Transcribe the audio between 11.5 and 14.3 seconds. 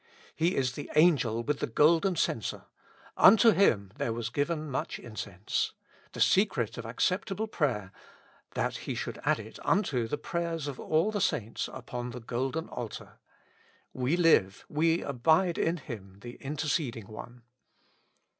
upon the golden altar." We